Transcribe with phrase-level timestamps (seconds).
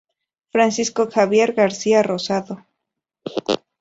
[0.51, 2.55] Francisco Javier García Rosado.